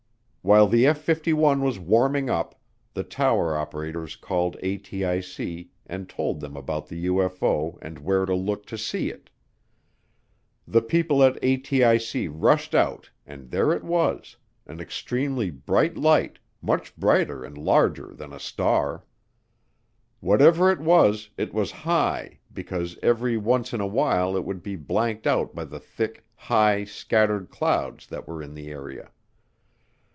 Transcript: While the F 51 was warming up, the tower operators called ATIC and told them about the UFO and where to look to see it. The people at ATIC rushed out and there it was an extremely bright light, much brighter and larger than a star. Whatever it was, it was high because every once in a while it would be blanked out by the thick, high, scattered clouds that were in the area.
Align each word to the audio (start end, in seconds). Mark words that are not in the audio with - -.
While 0.43 0.67
the 0.67 0.87
F 0.87 0.97
51 0.97 1.61
was 1.61 1.77
warming 1.77 2.27
up, 2.27 2.59
the 2.95 3.03
tower 3.03 3.55
operators 3.55 4.15
called 4.15 4.57
ATIC 4.63 5.67
and 5.85 6.09
told 6.09 6.39
them 6.39 6.57
about 6.57 6.87
the 6.87 7.05
UFO 7.05 7.77
and 7.79 7.99
where 7.99 8.25
to 8.25 8.33
look 8.33 8.65
to 8.65 8.75
see 8.77 9.11
it. 9.11 9.29
The 10.67 10.81
people 10.81 11.21
at 11.23 11.39
ATIC 11.43 12.31
rushed 12.33 12.73
out 12.73 13.11
and 13.23 13.51
there 13.51 13.71
it 13.71 13.83
was 13.83 14.35
an 14.65 14.79
extremely 14.79 15.51
bright 15.51 15.95
light, 15.95 16.39
much 16.59 16.95
brighter 16.97 17.43
and 17.45 17.55
larger 17.55 18.11
than 18.15 18.33
a 18.33 18.39
star. 18.39 19.05
Whatever 20.21 20.71
it 20.71 20.79
was, 20.79 21.29
it 21.37 21.53
was 21.53 21.69
high 21.71 22.39
because 22.51 22.97
every 23.03 23.37
once 23.37 23.73
in 23.73 23.79
a 23.79 23.85
while 23.85 24.35
it 24.35 24.43
would 24.43 24.63
be 24.63 24.75
blanked 24.75 25.27
out 25.27 25.53
by 25.53 25.65
the 25.65 25.79
thick, 25.79 26.25
high, 26.35 26.83
scattered 26.83 27.51
clouds 27.51 28.07
that 28.07 28.27
were 28.27 28.41
in 28.41 28.55
the 28.55 28.69
area. 28.69 29.11